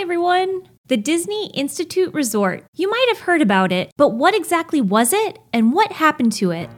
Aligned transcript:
everyone! 0.00 0.62
The 0.86 0.96
Disney 0.96 1.50
Institute 1.54 2.14
Resort. 2.14 2.64
You 2.76 2.88
might 2.88 3.06
have 3.08 3.18
heard 3.18 3.42
about 3.42 3.72
it, 3.72 3.90
but 3.96 4.10
what 4.10 4.32
exactly 4.32 4.80
was 4.80 5.12
it 5.12 5.40
and 5.52 5.72
what 5.72 5.90
happened 5.90 6.32
to 6.34 6.52
it? 6.52 6.70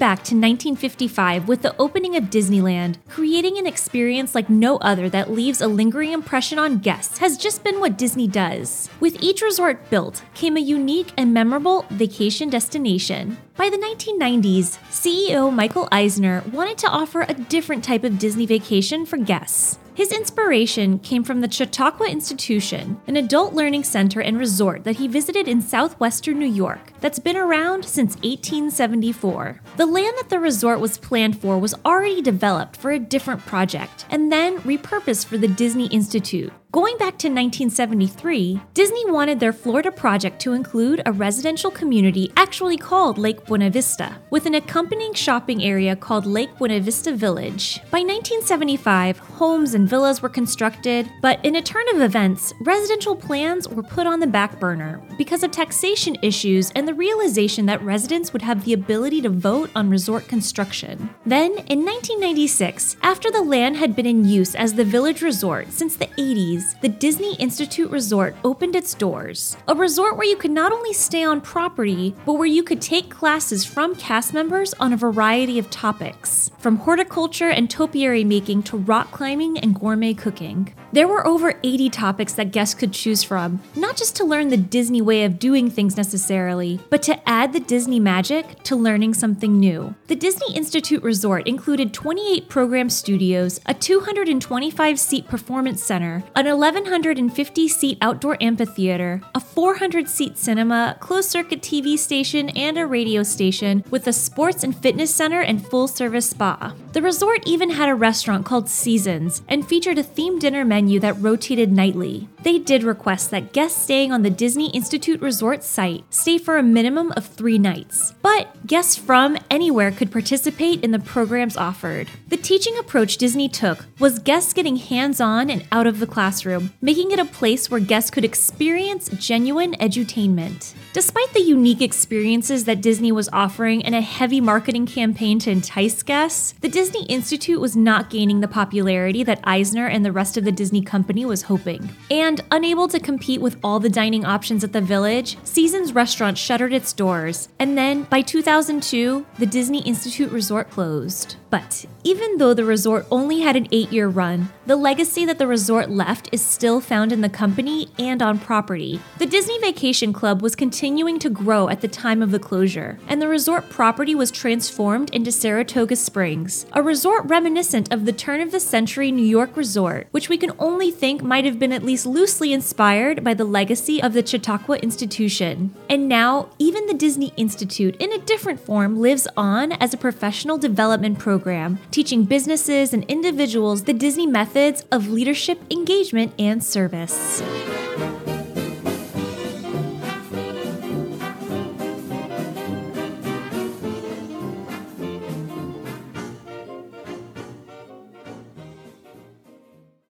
Back 0.00 0.16
to 0.24 0.34
1955 0.34 1.46
with 1.46 1.60
the 1.60 1.76
opening 1.76 2.16
of 2.16 2.24
Disneyland, 2.24 2.96
creating 3.06 3.58
an 3.58 3.66
experience 3.66 4.34
like 4.34 4.48
no 4.48 4.78
other 4.78 5.10
that 5.10 5.30
leaves 5.30 5.60
a 5.60 5.68
lingering 5.68 6.12
impression 6.12 6.58
on 6.58 6.78
guests 6.78 7.18
has 7.18 7.36
just 7.36 7.62
been 7.62 7.80
what 7.80 7.98
Disney 7.98 8.26
does. 8.26 8.88
With 8.98 9.22
each 9.22 9.42
resort 9.42 9.90
built 9.90 10.22
came 10.32 10.56
a 10.56 10.60
unique 10.60 11.12
and 11.18 11.34
memorable 11.34 11.84
vacation 11.90 12.48
destination. 12.48 13.36
By 13.56 13.68
the 13.68 13.76
1990s, 13.76 14.78
CEO 14.90 15.52
Michael 15.52 15.86
Eisner 15.92 16.42
wanted 16.50 16.78
to 16.78 16.88
offer 16.88 17.26
a 17.28 17.34
different 17.34 17.84
type 17.84 18.02
of 18.02 18.18
Disney 18.18 18.46
vacation 18.46 19.04
for 19.04 19.18
guests. 19.18 19.78
His 20.00 20.12
inspiration 20.12 20.98
came 21.00 21.22
from 21.24 21.42
the 21.42 21.52
Chautauqua 21.52 22.08
Institution, 22.08 22.98
an 23.06 23.16
adult 23.16 23.52
learning 23.52 23.84
center 23.84 24.22
and 24.22 24.38
resort 24.38 24.82
that 24.84 24.96
he 24.96 25.06
visited 25.06 25.46
in 25.46 25.60
southwestern 25.60 26.38
New 26.38 26.46
York 26.46 26.94
that's 27.00 27.18
been 27.18 27.36
around 27.36 27.84
since 27.84 28.14
1874. 28.22 29.60
The 29.76 29.84
land 29.84 30.16
that 30.16 30.30
the 30.30 30.40
resort 30.40 30.80
was 30.80 30.96
planned 30.96 31.38
for 31.38 31.58
was 31.58 31.74
already 31.84 32.22
developed 32.22 32.78
for 32.78 32.92
a 32.92 32.98
different 32.98 33.44
project 33.44 34.06
and 34.08 34.32
then 34.32 34.60
repurposed 34.60 35.26
for 35.26 35.36
the 35.36 35.48
Disney 35.48 35.88
Institute. 35.88 36.50
Going 36.72 36.96
back 36.98 37.18
to 37.18 37.26
1973, 37.26 38.60
Disney 38.74 39.10
wanted 39.10 39.40
their 39.40 39.52
Florida 39.52 39.90
project 39.90 40.40
to 40.42 40.52
include 40.52 41.02
a 41.04 41.10
residential 41.10 41.68
community 41.68 42.30
actually 42.36 42.76
called 42.76 43.18
Lake 43.18 43.44
Buena 43.44 43.70
Vista, 43.70 44.18
with 44.30 44.46
an 44.46 44.54
accompanying 44.54 45.12
shopping 45.12 45.64
area 45.64 45.96
called 45.96 46.26
Lake 46.26 46.56
Buena 46.58 46.78
Vista 46.78 47.10
Village. 47.12 47.80
By 47.90 48.02
1975, 48.02 49.18
homes 49.18 49.74
and 49.74 49.88
villas 49.90 50.22
were 50.22 50.28
constructed, 50.28 51.10
but 51.20 51.44
in 51.44 51.56
a 51.56 51.62
turn 51.62 51.84
of 51.92 52.00
events, 52.00 52.54
residential 52.60 53.16
plans 53.16 53.68
were 53.68 53.82
put 53.82 54.06
on 54.06 54.20
the 54.20 54.26
back 54.26 54.60
burner 54.60 55.02
because 55.18 55.42
of 55.42 55.50
taxation 55.50 56.16
issues 56.22 56.70
and 56.76 56.86
the 56.86 56.94
realization 56.94 57.66
that 57.66 57.82
residents 57.82 58.32
would 58.32 58.42
have 58.42 58.64
the 58.64 58.72
ability 58.72 59.20
to 59.20 59.28
vote 59.28 59.68
on 59.74 59.90
resort 59.90 60.28
construction. 60.28 61.10
Then, 61.26 61.50
in 61.66 61.84
1996, 61.84 62.98
after 63.02 63.32
the 63.32 63.42
land 63.42 63.78
had 63.78 63.96
been 63.96 64.06
in 64.06 64.24
use 64.24 64.54
as 64.54 64.74
the 64.74 64.84
village 64.84 65.22
resort 65.22 65.72
since 65.72 65.96
the 65.96 66.06
80s, 66.06 66.80
the 66.80 66.88
Disney 66.88 67.34
Institute 67.34 67.90
Resort 67.90 68.36
opened 68.44 68.76
its 68.76 68.94
doors. 68.94 69.56
A 69.66 69.74
resort 69.74 70.16
where 70.16 70.28
you 70.28 70.36
could 70.36 70.52
not 70.52 70.70
only 70.70 70.92
stay 70.92 71.24
on 71.24 71.40
property, 71.40 72.14
but 72.24 72.34
where 72.34 72.46
you 72.46 72.62
could 72.62 72.80
take 72.80 73.10
classes 73.10 73.64
from 73.64 73.96
cast 73.96 74.32
members 74.32 74.72
on 74.74 74.92
a 74.92 74.96
variety 74.96 75.58
of 75.58 75.68
topics, 75.68 76.52
from 76.58 76.76
horticulture 76.76 77.48
and 77.48 77.68
topiary 77.68 78.22
making 78.22 78.62
to 78.62 78.76
rock 78.76 79.10
climbing 79.10 79.58
and 79.58 79.79
gourmet 79.80 80.12
cooking. 80.12 80.72
There 80.92 81.06
were 81.06 81.24
over 81.24 81.54
80 81.62 81.88
topics 81.90 82.32
that 82.32 82.50
guests 82.50 82.74
could 82.74 82.92
choose 82.92 83.22
from, 83.22 83.62
not 83.76 83.96
just 83.96 84.16
to 84.16 84.24
learn 84.24 84.48
the 84.48 84.56
Disney 84.56 85.00
way 85.00 85.22
of 85.22 85.38
doing 85.38 85.70
things 85.70 85.96
necessarily, 85.96 86.80
but 86.90 87.00
to 87.04 87.28
add 87.28 87.52
the 87.52 87.60
Disney 87.60 88.00
magic 88.00 88.64
to 88.64 88.74
learning 88.74 89.14
something 89.14 89.60
new. 89.60 89.94
The 90.08 90.16
Disney 90.16 90.52
Institute 90.56 91.04
Resort 91.04 91.46
included 91.46 91.94
28 91.94 92.48
program 92.48 92.90
studios, 92.90 93.60
a 93.66 93.74
225 93.74 94.98
seat 94.98 95.28
performance 95.28 95.80
center, 95.80 96.24
an 96.34 96.46
1,150 96.46 97.68
seat 97.68 97.98
outdoor 98.02 98.36
amphitheater, 98.42 99.22
a 99.32 99.38
400 99.38 100.08
seat 100.08 100.38
cinema, 100.38 100.96
closed 100.98 101.30
circuit 101.30 101.62
TV 101.62 101.96
station, 101.96 102.48
and 102.50 102.76
a 102.76 102.84
radio 102.84 103.22
station, 103.22 103.84
with 103.90 104.08
a 104.08 104.12
sports 104.12 104.64
and 104.64 104.76
fitness 104.76 105.14
center 105.14 105.40
and 105.40 105.64
full 105.64 105.86
service 105.86 106.30
spa. 106.30 106.74
The 106.94 107.02
resort 107.02 107.46
even 107.46 107.70
had 107.70 107.88
a 107.88 107.94
restaurant 107.94 108.44
called 108.44 108.68
Seasons 108.68 109.42
and 109.48 109.64
featured 109.64 109.96
a 109.96 110.02
themed 110.02 110.40
dinner 110.40 110.64
menu 110.64 110.79
that 110.88 111.20
rotated 111.20 111.70
nightly. 111.70 112.28
They 112.42 112.58
did 112.58 112.84
request 112.84 113.30
that 113.30 113.52
guests 113.52 113.82
staying 113.82 114.12
on 114.12 114.22
the 114.22 114.30
Disney 114.30 114.70
Institute 114.70 115.20
Resort 115.20 115.62
site 115.62 116.04
stay 116.08 116.38
for 116.38 116.56
a 116.56 116.62
minimum 116.62 117.12
of 117.16 117.26
three 117.26 117.58
nights, 117.58 118.14
but 118.22 118.66
guests 118.66 118.96
from 118.96 119.36
anywhere 119.50 119.90
could 119.90 120.10
participate 120.10 120.82
in 120.82 120.90
the 120.90 120.98
programs 120.98 121.58
offered. 121.58 122.08
The 122.28 122.38
teaching 122.38 122.78
approach 122.78 123.18
Disney 123.18 123.48
took 123.48 123.84
was 123.98 124.20
guests 124.20 124.54
getting 124.54 124.76
hands 124.76 125.20
on 125.20 125.50
and 125.50 125.66
out 125.70 125.86
of 125.86 125.98
the 125.98 126.06
classroom, 126.06 126.72
making 126.80 127.10
it 127.10 127.18
a 127.18 127.24
place 127.26 127.70
where 127.70 127.80
guests 127.80 128.10
could 128.10 128.24
experience 128.24 129.10
genuine 129.10 129.72
edutainment. 129.74 130.72
Despite 130.94 131.34
the 131.34 131.42
unique 131.42 131.82
experiences 131.82 132.64
that 132.64 132.80
Disney 132.80 133.12
was 133.12 133.28
offering 133.32 133.84
and 133.84 133.94
a 133.94 134.00
heavy 134.00 134.40
marketing 134.40 134.86
campaign 134.86 135.38
to 135.40 135.50
entice 135.50 136.02
guests, 136.02 136.54
the 136.60 136.68
Disney 136.68 137.04
Institute 137.06 137.60
was 137.60 137.76
not 137.76 138.08
gaining 138.08 138.40
the 138.40 138.48
popularity 138.48 139.22
that 139.24 139.40
Eisner 139.44 139.86
and 139.86 140.04
the 140.04 140.12
rest 140.12 140.36
of 140.36 140.44
the 140.44 140.52
Disney 140.52 140.69
company 140.80 141.24
was 141.24 141.42
hoping. 141.42 141.90
And 142.08 142.40
unable 142.52 142.86
to 142.86 143.00
compete 143.00 143.40
with 143.40 143.58
all 143.64 143.80
the 143.80 143.90
dining 143.90 144.24
options 144.24 144.62
at 144.62 144.72
the 144.72 144.80
village, 144.80 145.36
Seasons 145.42 145.92
Restaurant 145.92 146.38
shuttered 146.38 146.72
its 146.72 146.92
doors. 146.92 147.48
And 147.58 147.76
then, 147.76 148.04
by 148.04 148.22
2002, 148.22 149.26
the 149.40 149.46
Disney 149.46 149.82
Institute 149.82 150.30
Resort 150.30 150.70
closed. 150.70 151.34
But 151.50 151.84
even 152.04 152.38
though 152.38 152.54
the 152.54 152.64
resort 152.64 153.06
only 153.10 153.40
had 153.40 153.56
an 153.56 153.66
eight 153.72 153.92
year 153.92 154.08
run, 154.08 154.48
the 154.66 154.76
legacy 154.76 155.24
that 155.24 155.38
the 155.38 155.48
resort 155.48 155.90
left 155.90 156.28
is 156.30 156.40
still 156.40 156.80
found 156.80 157.12
in 157.12 157.20
the 157.20 157.28
company 157.28 157.88
and 157.98 158.22
on 158.22 158.38
property. 158.38 159.00
The 159.18 159.26
Disney 159.26 159.58
Vacation 159.58 160.12
Club 160.12 160.42
was 160.42 160.54
continuing 160.54 161.18
to 161.18 161.28
grow 161.28 161.68
at 161.68 161.80
the 161.80 161.88
time 161.88 162.22
of 162.22 162.30
the 162.30 162.38
closure, 162.38 162.98
and 163.08 163.20
the 163.20 163.28
resort 163.28 163.68
property 163.68 164.14
was 164.14 164.30
transformed 164.30 165.10
into 165.10 165.32
Saratoga 165.32 165.96
Springs, 165.96 166.66
a 166.72 166.82
resort 166.82 167.24
reminiscent 167.24 167.92
of 167.92 168.06
the 168.06 168.12
turn 168.12 168.40
of 168.40 168.52
the 168.52 168.60
century 168.60 169.10
New 169.10 169.26
York 169.26 169.56
resort, 169.56 170.06
which 170.12 170.28
we 170.28 170.38
can 170.38 170.52
only 170.58 170.90
think 170.90 171.22
might 171.22 171.44
have 171.44 171.58
been 171.58 171.72
at 171.72 171.82
least 171.82 172.06
loosely 172.06 172.52
inspired 172.52 173.24
by 173.24 173.34
the 173.34 173.44
legacy 173.44 174.00
of 174.00 174.12
the 174.12 174.24
Chautauqua 174.24 174.76
Institution. 174.78 175.74
And 175.88 176.08
now, 176.08 176.50
even 176.58 176.86
the 176.86 176.94
Disney 176.94 177.32
Institute, 177.36 177.96
in 177.96 178.12
a 178.12 178.18
different 178.18 178.60
form, 178.60 179.00
lives 179.00 179.26
on 179.36 179.72
as 179.72 179.92
a 179.92 179.98
professional 179.98 180.58
development 180.58 181.18
program, 181.40 181.78
teaching 181.90 182.24
businesses 182.24 182.92
and 182.92 183.02
individuals 183.04 183.84
the 183.84 183.94
Disney 183.94 184.26
methods 184.26 184.84
of 184.92 185.08
leadership, 185.08 185.58
engagement, 185.70 186.34
and 186.38 186.62
service. 186.62 187.40